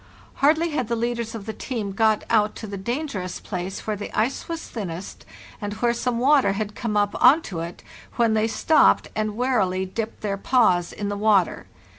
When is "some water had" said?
5.93-6.73